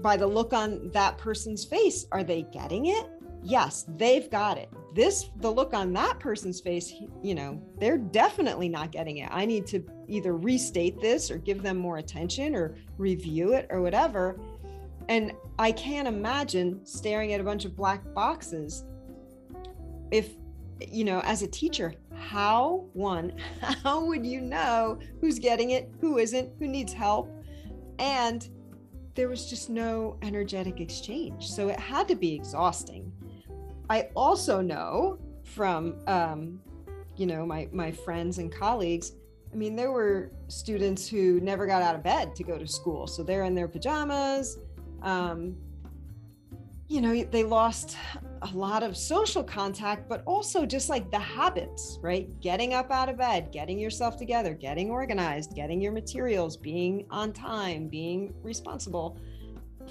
by 0.00 0.16
the 0.16 0.26
look 0.26 0.54
on 0.54 0.90
that 0.92 1.18
person's 1.18 1.66
face 1.66 2.06
are 2.12 2.24
they 2.24 2.42
getting 2.50 2.86
it? 2.86 3.06
Yes 3.42 3.84
they've 3.96 4.30
got 4.30 4.56
it. 4.56 4.70
This 4.94 5.28
the 5.36 5.52
look 5.52 5.74
on 5.74 5.92
that 5.92 6.18
person's 6.18 6.62
face 6.62 6.94
you 7.22 7.34
know 7.34 7.62
they're 7.78 7.98
definitely 7.98 8.70
not 8.70 8.90
getting 8.90 9.18
it. 9.18 9.28
I 9.30 9.44
need 9.44 9.66
to 9.66 9.84
either 10.08 10.34
restate 10.34 10.98
this 10.98 11.30
or 11.30 11.36
give 11.36 11.62
them 11.62 11.76
more 11.76 11.98
attention 11.98 12.54
or 12.54 12.74
review 12.96 13.52
it 13.52 13.66
or 13.68 13.82
whatever. 13.82 14.40
And 15.10 15.32
i 15.58 15.72
can't 15.72 16.08
imagine 16.08 16.86
staring 16.86 17.34
at 17.34 17.40
a 17.40 17.44
bunch 17.44 17.66
of 17.66 17.76
black 17.76 18.02
boxes 18.14 18.84
if 20.10 20.30
you 20.80 21.04
know 21.04 21.20
as 21.20 21.42
a 21.42 21.46
teacher 21.46 21.94
how 22.14 22.84
one 22.92 23.32
how 23.84 24.04
would 24.04 24.24
you 24.24 24.40
know 24.40 24.98
who's 25.20 25.38
getting 25.38 25.70
it 25.70 25.90
who 26.00 26.18
isn't 26.18 26.52
who 26.58 26.66
needs 26.66 26.92
help 26.92 27.30
and 27.98 28.48
there 29.14 29.28
was 29.28 29.50
just 29.50 29.68
no 29.68 30.16
energetic 30.22 30.80
exchange 30.80 31.48
so 31.48 31.68
it 31.68 31.78
had 31.78 32.06
to 32.06 32.14
be 32.14 32.34
exhausting 32.34 33.12
I 33.90 34.08
also 34.14 34.60
know 34.60 35.18
from 35.42 35.96
um, 36.06 36.60
you 37.16 37.26
know 37.26 37.46
my 37.46 37.68
my 37.72 37.90
friends 37.90 38.38
and 38.38 38.52
colleagues. 38.52 39.12
I 39.50 39.56
mean, 39.56 39.74
there 39.74 39.90
were 39.90 40.30
students 40.48 41.08
who 41.08 41.40
never 41.40 41.66
got 41.66 41.80
out 41.80 41.94
of 41.94 42.02
bed 42.02 42.34
to 42.34 42.44
go 42.44 42.58
to 42.58 42.66
school, 42.66 43.06
so 43.06 43.22
they're 43.22 43.44
in 43.44 43.54
their 43.54 43.68
pajamas. 43.68 44.58
Um, 45.00 45.56
you 46.86 47.00
know, 47.00 47.24
they 47.24 47.44
lost 47.44 47.96
a 48.42 48.56
lot 48.56 48.82
of 48.82 48.96
social 48.96 49.42
contact, 49.42 50.08
but 50.08 50.22
also 50.26 50.66
just 50.66 50.88
like 50.88 51.10
the 51.10 51.18
habits, 51.18 51.98
right? 52.02 52.28
Getting 52.40 52.74
up 52.74 52.90
out 52.90 53.08
of 53.08 53.18
bed, 53.18 53.50
getting 53.52 53.78
yourself 53.78 54.16
together, 54.16 54.54
getting 54.54 54.90
organized, 54.90 55.54
getting 55.54 55.80
your 55.80 55.92
materials, 55.92 56.56
being 56.56 57.06
on 57.10 57.32
time, 57.32 57.88
being 57.88 58.34
responsible 58.42 59.18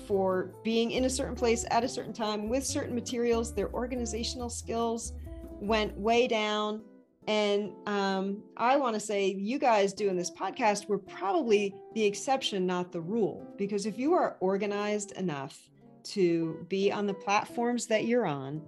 for 0.07 0.51
being 0.63 0.91
in 0.91 1.05
a 1.05 1.09
certain 1.09 1.35
place 1.35 1.65
at 1.71 1.83
a 1.83 1.89
certain 1.89 2.13
time 2.13 2.49
with 2.49 2.65
certain 2.65 2.93
materials. 2.93 3.53
Their 3.53 3.71
organizational 3.73 4.49
skills 4.49 5.13
went 5.59 5.97
way 5.97 6.27
down. 6.27 6.81
And 7.27 7.73
um, 7.87 8.43
I 8.55 8.77
want 8.77 8.93
to 8.93 8.99
say, 8.99 9.33
you 9.33 9.59
guys 9.59 9.91
doing 9.91 10.15
this 10.15 10.31
podcast 10.31 10.87
were 10.87 10.97
probably 10.97 11.75
the 11.93 12.03
exception, 12.05 12.65
not 12.65 12.91
the 12.91 13.01
rule. 13.01 13.45
Because 13.57 13.85
if 13.85 13.97
you 13.97 14.13
are 14.13 14.37
organized 14.39 15.11
enough 15.13 15.69
to 16.11 16.65
be 16.69 16.91
on 16.91 17.07
the 17.07 17.13
platforms 17.13 17.87
that 17.87 18.05
you're 18.05 18.25
on, 18.25 18.61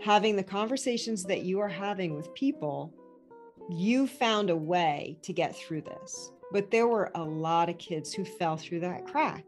having 0.00 0.36
the 0.36 0.42
conversations 0.42 1.24
that 1.24 1.42
you 1.42 1.60
are 1.60 1.68
having 1.68 2.16
with 2.16 2.32
people, 2.34 2.92
you 3.70 4.06
found 4.06 4.50
a 4.50 4.56
way 4.56 5.16
to 5.22 5.32
get 5.32 5.56
through 5.56 5.82
this. 5.82 6.32
But 6.50 6.70
there 6.70 6.86
were 6.86 7.10
a 7.14 7.22
lot 7.22 7.68
of 7.68 7.78
kids 7.78 8.12
who 8.12 8.24
fell 8.24 8.56
through 8.56 8.80
that 8.80 9.06
crack. 9.06 9.44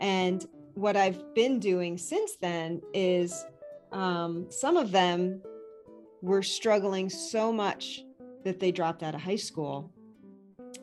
And 0.00 0.46
what 0.74 0.96
I've 0.96 1.34
been 1.34 1.58
doing 1.58 1.96
since 1.96 2.36
then 2.36 2.82
is 2.92 3.44
um, 3.92 4.46
some 4.50 4.76
of 4.76 4.90
them 4.90 5.40
were 6.22 6.42
struggling 6.42 7.08
so 7.08 7.52
much 7.52 8.04
that 8.44 8.58
they 8.58 8.72
dropped 8.72 9.02
out 9.02 9.14
of 9.14 9.20
high 9.20 9.36
school. 9.36 9.92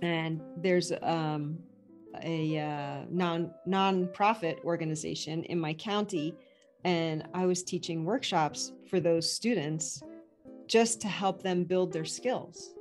And 0.01 0.41
there's 0.57 0.91
um, 1.01 1.59
a 2.23 2.59
uh, 2.59 3.05
non 3.09 3.53
nonprofit 3.67 4.63
organization 4.63 5.43
in 5.45 5.59
my 5.59 5.73
county, 5.73 6.35
and 6.83 7.27
I 7.33 7.45
was 7.45 7.63
teaching 7.63 8.05
workshops 8.05 8.73
for 8.89 8.99
those 8.99 9.31
students 9.31 10.01
just 10.67 11.01
to 11.01 11.07
help 11.07 11.41
them 11.41 11.63
build 11.63 11.91
their 11.91 12.05
skills. 12.05 12.73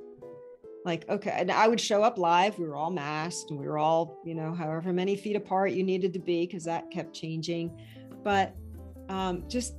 Like, 0.85 1.09
okay, 1.09 1.31
and 1.35 1.51
I 1.51 1.67
would 1.67 1.81
show 1.81 2.03
up 2.03 2.17
live. 2.17 2.57
We 2.57 2.65
were 2.65 2.75
all 2.75 2.91
masked, 2.91 3.51
and 3.51 3.59
we 3.59 3.67
were 3.67 3.77
all, 3.77 4.17
you 4.23 4.33
know, 4.33 4.53
however 4.53 4.93
many 4.93 5.15
feet 5.15 5.35
apart 5.35 5.71
you 5.71 5.83
needed 5.83 6.13
to 6.13 6.19
be, 6.19 6.45
because 6.45 6.63
that 6.65 6.89
kept 6.89 7.13
changing. 7.13 7.71
But 8.23 8.55
um, 9.09 9.43
just 9.47 9.75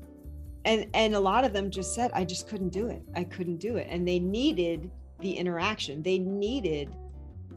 and 0.64 0.87
and 0.92 1.14
a 1.14 1.21
lot 1.21 1.45
of 1.45 1.52
them 1.52 1.71
just 1.71 1.95
said, 1.95 2.11
I 2.12 2.25
just 2.25 2.49
couldn't 2.49 2.69
do 2.69 2.88
it. 2.88 3.02
I 3.14 3.25
couldn't 3.25 3.59
do 3.59 3.76
it, 3.76 3.87
and 3.90 4.07
they 4.07 4.19
needed 4.19 4.90
the 5.21 5.33
interaction. 5.33 6.02
They 6.02 6.19
needed 6.19 6.95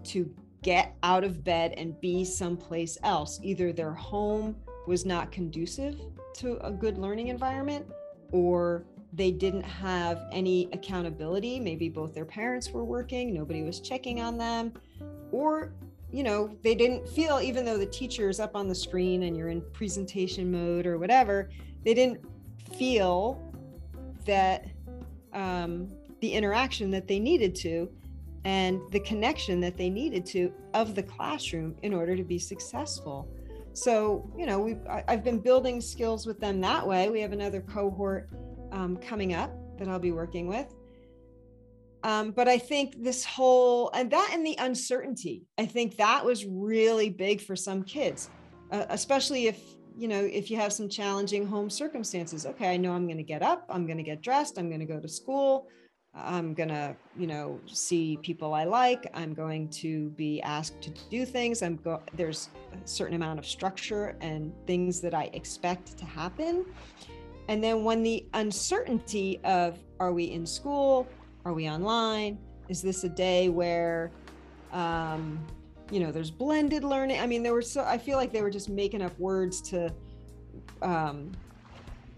to 0.05 0.33
get 0.63 0.95
out 1.03 1.23
of 1.23 1.43
bed 1.43 1.73
and 1.77 1.99
be 2.01 2.25
someplace 2.25 2.97
else. 3.03 3.39
Either 3.43 3.71
their 3.71 3.93
home 3.93 4.55
was 4.87 5.05
not 5.05 5.31
conducive 5.31 5.99
to 6.35 6.57
a 6.65 6.71
good 6.71 6.97
learning 6.97 7.27
environment 7.27 7.85
or 8.31 8.85
they 9.13 9.29
didn't 9.29 9.63
have 9.63 10.23
any 10.31 10.69
accountability. 10.73 11.59
Maybe 11.59 11.87
both 11.87 12.15
their 12.15 12.25
parents 12.25 12.71
were 12.71 12.83
working, 12.83 13.33
nobody 13.33 13.61
was 13.61 13.79
checking 13.79 14.21
on 14.21 14.37
them, 14.37 14.73
or 15.31 15.73
you 16.11 16.21
know, 16.23 16.55
they 16.61 16.75
didn't 16.75 17.09
feel, 17.09 17.39
even 17.41 17.65
though 17.65 17.77
the 17.77 17.87
teacher 17.87 18.29
is 18.29 18.39
up 18.39 18.55
on 18.55 18.67
the 18.67 18.75
screen 18.75 19.23
and 19.23 19.35
you're 19.35 19.49
in 19.49 19.61
presentation 19.73 20.51
mode 20.51 20.85
or 20.85 20.99
whatever, 20.99 21.49
they 21.83 21.95
didn't 21.95 22.21
feel 22.77 23.41
that 24.25 24.67
um, 25.33 25.89
the 26.21 26.31
interaction 26.31 26.91
that 26.91 27.07
they 27.07 27.17
needed 27.17 27.55
to 27.55 27.89
and 28.45 28.81
the 28.91 28.99
connection 28.99 29.59
that 29.61 29.77
they 29.77 29.89
needed 29.89 30.25
to 30.25 30.51
of 30.73 30.95
the 30.95 31.03
classroom 31.03 31.75
in 31.81 31.93
order 31.93 32.15
to 32.15 32.23
be 32.23 32.37
successful. 32.37 33.29
So 33.73 34.29
you 34.37 34.45
know 34.45 34.59
we 34.59 34.75
i've 35.07 35.23
been 35.23 35.39
building 35.39 35.81
skills 35.81 36.25
with 36.25 36.39
them 36.39 36.61
that 36.61 36.85
way. 36.87 37.09
We 37.09 37.21
have 37.21 37.33
another 37.33 37.61
cohort 37.61 38.29
um, 38.71 38.97
coming 38.97 39.33
up 39.33 39.51
that 39.77 39.87
i'll 39.87 39.99
be 39.99 40.11
working 40.11 40.47
with. 40.47 40.67
Um, 42.03 42.31
but 42.31 42.47
i 42.49 42.57
think 42.57 43.01
this 43.01 43.23
whole 43.23 43.89
and 43.93 44.11
that 44.11 44.31
and 44.33 44.45
the 44.45 44.57
uncertainty 44.59 45.45
i 45.57 45.65
think 45.65 45.95
that 45.97 46.23
was 46.25 46.45
really 46.45 47.09
big 47.09 47.39
for 47.39 47.55
some 47.55 47.81
kids 47.81 48.29
uh, 48.73 48.85
especially 48.89 49.47
if 49.47 49.61
you 49.95 50.07
know 50.07 50.19
if 50.19 50.51
you 50.51 50.57
have 50.57 50.73
some 50.73 50.89
challenging 50.89 51.45
home 51.45 51.69
circumstances. 51.69 52.45
Okay 52.45 52.73
i 52.73 52.77
know 52.77 52.91
i'm 52.91 53.05
going 53.05 53.17
to 53.17 53.23
get 53.23 53.41
up 53.41 53.65
i'm 53.69 53.85
going 53.85 53.97
to 53.97 54.03
get 54.03 54.21
dressed 54.21 54.57
i'm 54.57 54.67
going 54.67 54.79
to 54.79 54.85
go 54.85 54.99
to 54.99 55.07
school 55.07 55.67
I'm 56.15 56.53
going 56.53 56.69
to, 56.69 56.95
you 57.17 57.25
know, 57.25 57.59
see 57.65 58.17
people 58.21 58.53
I 58.53 58.65
like. 58.65 59.09
I'm 59.15 59.33
going 59.33 59.67
to 59.69 60.09
be 60.11 60.41
asked 60.43 60.81
to 60.81 60.91
do 61.09 61.25
things. 61.25 61.63
I'm 61.63 61.77
go 61.77 62.01
there's 62.13 62.49
a 62.71 62.87
certain 62.87 63.15
amount 63.15 63.39
of 63.39 63.45
structure 63.47 64.15
and 64.21 64.53
things 64.67 65.01
that 65.01 65.13
I 65.13 65.31
expect 65.33 65.97
to 65.97 66.05
happen. 66.05 66.65
And 67.47 67.63
then 67.63 67.83
when 67.83 68.03
the 68.03 68.25
uncertainty 68.33 69.39
of 69.43 69.79
are 69.99 70.13
we 70.13 70.25
in 70.25 70.45
school? 70.45 71.07
Are 71.45 71.53
we 71.53 71.69
online? 71.69 72.37
Is 72.69 72.81
this 72.81 73.03
a 73.03 73.09
day 73.09 73.49
where 73.49 74.11
um, 74.71 75.39
you 75.91 75.99
know, 75.99 76.11
there's 76.11 76.31
blended 76.31 76.83
learning. 76.83 77.19
I 77.19 77.27
mean, 77.27 77.43
there 77.43 77.53
were 77.53 77.61
so 77.61 77.83
I 77.83 77.97
feel 77.97 78.17
like 78.17 78.31
they 78.31 78.41
were 78.41 78.49
just 78.49 78.69
making 78.69 79.01
up 79.01 79.17
words 79.19 79.61
to 79.69 79.93
um, 80.81 81.31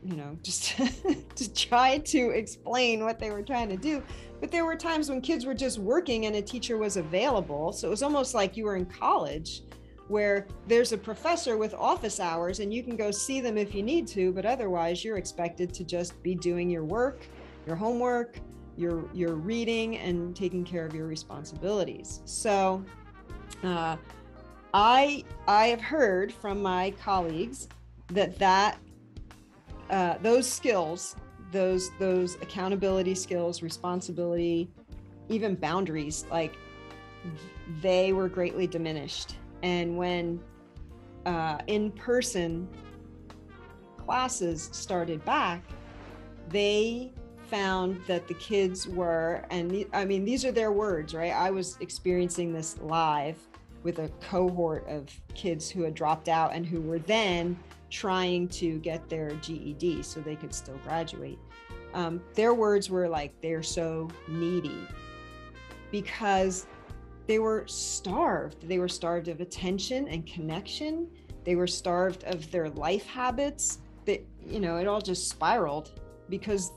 you 0.05 0.15
know, 0.15 0.37
just 0.43 0.77
to 1.35 1.53
try 1.53 1.97
to 1.97 2.29
explain 2.29 3.03
what 3.03 3.19
they 3.19 3.31
were 3.31 3.41
trying 3.41 3.69
to 3.69 3.77
do. 3.77 4.03
But 4.39 4.51
there 4.51 4.63
were 4.63 4.75
times 4.75 5.09
when 5.09 5.19
kids 5.19 5.45
were 5.45 5.55
just 5.55 5.79
working 5.79 6.27
and 6.27 6.35
a 6.35 6.41
teacher 6.41 6.77
was 6.77 6.97
available. 6.97 7.73
So 7.73 7.87
it 7.87 7.89
was 7.89 8.03
almost 8.03 8.35
like 8.35 8.55
you 8.55 8.65
were 8.65 8.75
in 8.75 8.85
college 8.85 9.63
where 10.07 10.45
there's 10.67 10.91
a 10.91 10.97
professor 10.97 11.57
with 11.57 11.73
office 11.73 12.19
hours 12.19 12.59
and 12.59 12.71
you 12.71 12.83
can 12.83 12.95
go 12.95 13.09
see 13.09 13.41
them 13.41 13.57
if 13.57 13.73
you 13.73 13.81
need 13.81 14.05
to, 14.09 14.31
but 14.31 14.45
otherwise 14.45 15.03
you're 15.03 15.17
expected 15.17 15.73
to 15.73 15.83
just 15.83 16.21
be 16.21 16.35
doing 16.35 16.69
your 16.69 16.83
work, 16.83 17.25
your 17.65 17.75
homework, 17.75 18.39
your 18.77 19.09
your 19.13 19.33
reading 19.33 19.97
and 19.97 20.35
taking 20.35 20.63
care 20.63 20.85
of 20.85 20.93
your 20.93 21.07
responsibilities. 21.07 22.21
So 22.25 22.83
uh, 23.63 23.95
I 24.73 25.23
I 25.47 25.67
have 25.67 25.81
heard 25.81 26.31
from 26.31 26.61
my 26.61 26.91
colleagues 27.01 27.69
that 28.09 28.37
that 28.37 28.77
uh, 29.89 30.17
those 30.21 30.51
skills, 30.51 31.15
those 31.51 31.91
those 31.99 32.35
accountability 32.35 33.15
skills, 33.15 33.61
responsibility, 33.61 34.69
even 35.29 35.55
boundaries, 35.55 36.25
like 36.31 36.55
they 37.81 38.13
were 38.13 38.29
greatly 38.29 38.67
diminished. 38.67 39.37
And 39.63 39.97
when 39.97 40.39
uh, 41.25 41.57
in-person 41.67 42.67
classes 43.97 44.69
started 44.71 45.23
back, 45.25 45.63
they 46.49 47.11
found 47.49 47.99
that 48.07 48.27
the 48.27 48.33
kids 48.35 48.87
were, 48.87 49.43
and 49.49 49.69
the, 49.69 49.87
I 49.93 50.05
mean, 50.05 50.25
these 50.25 50.45
are 50.45 50.51
their 50.51 50.71
words, 50.71 51.13
right? 51.13 51.33
I 51.33 51.51
was 51.51 51.77
experiencing 51.79 52.53
this 52.53 52.77
live 52.81 53.37
with 53.83 53.99
a 53.99 54.09
cohort 54.19 54.87
of 54.87 55.09
kids 55.33 55.69
who 55.69 55.83
had 55.83 55.93
dropped 55.93 56.27
out 56.27 56.53
and 56.53 56.65
who 56.65 56.81
were 56.81 56.99
then 56.99 57.57
trying 57.89 58.47
to 58.49 58.79
get 58.79 59.07
their 59.09 59.31
GED 59.41 60.03
so 60.03 60.19
they 60.19 60.35
could 60.35 60.53
still 60.53 60.77
graduate. 60.77 61.39
Um, 61.93 62.21
their 62.33 62.53
words 62.53 62.89
were 62.89 63.07
like, 63.07 63.33
they're 63.41 63.63
so 63.63 64.09
needy 64.27 64.87
because 65.91 66.67
they 67.27 67.39
were 67.39 67.63
starved. 67.67 68.67
They 68.67 68.79
were 68.79 68.89
starved 68.89 69.27
of 69.29 69.41
attention 69.41 70.07
and 70.07 70.25
connection. 70.25 71.07
They 71.43 71.55
were 71.55 71.67
starved 71.67 72.23
of 72.25 72.49
their 72.51 72.69
life 72.69 73.05
habits. 73.05 73.79
That, 74.05 74.25
you 74.45 74.59
know, 74.59 74.77
it 74.77 74.87
all 74.87 75.01
just 75.01 75.29
spiraled 75.29 75.99
because 76.29 76.71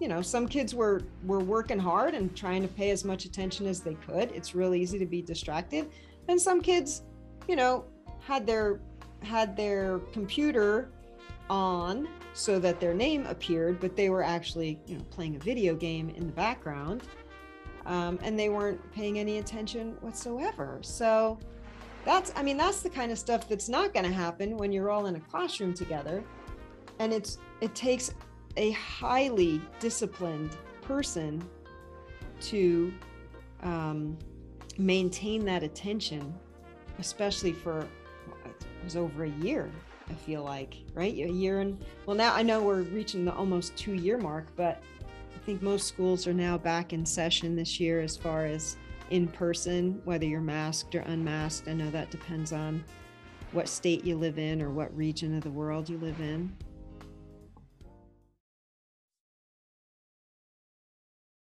you 0.00 0.08
know 0.08 0.20
some 0.20 0.46
kids 0.46 0.74
were 0.74 1.02
were 1.24 1.40
working 1.40 1.78
hard 1.78 2.14
and 2.14 2.36
trying 2.36 2.62
to 2.62 2.68
pay 2.68 2.90
as 2.90 3.04
much 3.04 3.24
attention 3.24 3.66
as 3.66 3.80
they 3.80 3.94
could 3.94 4.30
it's 4.32 4.54
really 4.54 4.80
easy 4.80 4.98
to 4.98 5.06
be 5.06 5.22
distracted 5.22 5.88
and 6.28 6.38
some 6.40 6.60
kids 6.60 7.02
you 7.48 7.56
know 7.56 7.84
had 8.20 8.46
their 8.46 8.80
had 9.22 9.56
their 9.56 9.98
computer 10.12 10.90
on 11.48 12.08
so 12.32 12.58
that 12.58 12.80
their 12.80 12.94
name 12.94 13.26
appeared, 13.26 13.80
but 13.80 13.96
they 13.96 14.10
were 14.10 14.22
actually, 14.22 14.78
you 14.86 14.98
know, 14.98 15.04
playing 15.10 15.36
a 15.36 15.38
video 15.38 15.74
game 15.74 16.10
in 16.10 16.26
the 16.26 16.32
background. 16.32 17.02
Um, 17.86 18.18
and 18.22 18.38
they 18.38 18.48
weren't 18.48 18.80
paying 18.92 19.18
any 19.18 19.38
attention 19.38 19.96
whatsoever. 20.00 20.78
So 20.82 21.38
that's, 22.04 22.32
I 22.34 22.42
mean, 22.42 22.56
that's 22.56 22.82
the 22.82 22.90
kind 22.90 23.12
of 23.12 23.18
stuff 23.18 23.48
that's 23.48 23.68
not 23.68 23.94
going 23.94 24.04
to 24.06 24.12
happen 24.12 24.56
when 24.56 24.72
you're 24.72 24.90
all 24.90 25.06
in 25.06 25.16
a 25.16 25.20
classroom 25.20 25.72
together. 25.72 26.24
And 26.98 27.12
it's, 27.12 27.38
it 27.60 27.74
takes 27.74 28.12
a 28.56 28.72
highly 28.72 29.60
disciplined 29.78 30.56
person 30.82 31.42
to 32.40 32.92
um, 33.62 34.18
maintain 34.78 35.44
that 35.44 35.62
attention, 35.62 36.34
especially 36.98 37.52
for 37.52 37.86
was 38.86 38.96
over 38.96 39.24
a 39.24 39.30
year 39.30 39.68
i 40.08 40.14
feel 40.14 40.44
like 40.44 40.76
right 40.94 41.12
a 41.12 41.28
year 41.28 41.58
and 41.58 41.84
well 42.06 42.16
now 42.16 42.32
i 42.34 42.40
know 42.40 42.62
we're 42.62 42.82
reaching 42.82 43.24
the 43.24 43.34
almost 43.34 43.76
two 43.76 43.94
year 43.94 44.16
mark 44.16 44.46
but 44.54 44.80
i 45.34 45.38
think 45.44 45.60
most 45.60 45.88
schools 45.88 46.24
are 46.28 46.32
now 46.32 46.56
back 46.56 46.92
in 46.92 47.04
session 47.04 47.56
this 47.56 47.80
year 47.80 48.00
as 48.00 48.16
far 48.16 48.46
as 48.46 48.76
in 49.10 49.26
person 49.26 50.00
whether 50.04 50.24
you're 50.24 50.40
masked 50.40 50.94
or 50.94 51.00
unmasked 51.00 51.66
i 51.66 51.72
know 51.72 51.90
that 51.90 52.08
depends 52.12 52.52
on 52.52 52.82
what 53.50 53.68
state 53.68 54.04
you 54.04 54.16
live 54.16 54.38
in 54.38 54.62
or 54.62 54.70
what 54.70 54.96
region 54.96 55.36
of 55.36 55.42
the 55.42 55.50
world 55.50 55.88
you 55.90 55.98
live 55.98 56.20
in 56.20 56.56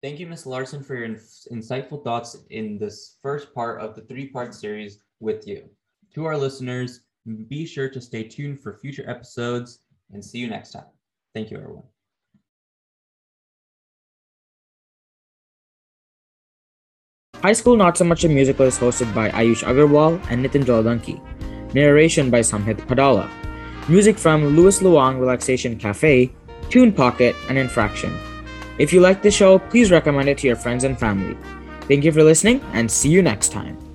Thank 0.03 0.19
you, 0.19 0.27
Ms. 0.27 0.47
Larson, 0.47 0.83
for 0.83 0.97
your 0.97 1.09
insightful 1.09 2.03
thoughts 2.03 2.35
in 2.49 2.79
this 2.79 3.19
first 3.21 3.55
part 3.55 3.83
of 3.83 3.95
the 3.95 4.01
three 4.01 4.29
part 4.29 4.55
series 4.55 5.01
with 5.21 5.47
you. 5.47 5.69
To 6.15 6.25
our 6.25 6.39
listeners, 6.39 7.03
be 7.49 7.67
sure 7.67 7.89
to 7.89 8.01
stay 8.01 8.25
tuned 8.25 8.61
for 8.61 8.75
future 8.75 9.09
episodes 9.09 9.81
and 10.13 10.25
see 10.25 10.39
you 10.39 10.49
next 10.49 10.73
time. 10.73 10.87
Thank 11.35 11.51
you, 11.51 11.59
everyone. 11.59 11.85
High 17.43 17.53
School 17.55 17.77
Not 17.77 17.97
So 17.97 18.05
Much 18.05 18.25
a 18.25 18.29
Musical 18.29 18.67
is 18.67 18.79
hosted 18.79 19.15
by 19.15 19.31
Ayush 19.31 19.65
Agarwal 19.65 20.21
and 20.31 20.45
Nitin 20.45 20.65
Jaladanki. 20.65 21.21
Narration 21.75 22.31
by 22.31 22.41
Samhit 22.41 22.77
Padala. 22.87 23.31
Music 23.89 24.19
from 24.19 24.57
Louis 24.57 24.83
Luang 24.83 25.19
Relaxation 25.19 25.79
Cafe, 25.79 26.31
Tune 26.69 26.93
Pocket, 26.93 27.35
and 27.49 27.57
Infraction. 27.57 28.13
If 28.79 28.93
you 28.93 29.01
like 29.01 29.23
the 29.23 29.31
show, 29.31 29.59
please 29.59 29.91
recommend 29.91 30.29
it 30.29 30.39
to 30.39 30.49
your 30.49 30.57
friends 30.57 30.85
and 30.85 30.99
family. 30.99 31.37
Thank 31.89 32.05
you 32.05 32.13
for 32.13 32.23
listening 32.23 32.61
and 32.73 32.91
see 32.91 33.09
you 33.09 33.23
next 33.23 33.53
time. 33.53 33.90